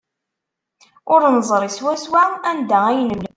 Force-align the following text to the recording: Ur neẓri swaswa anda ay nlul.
Ur 1.13 1.21
neẓri 1.35 1.69
swaswa 1.77 2.23
anda 2.49 2.79
ay 2.89 2.99
nlul. 3.07 3.25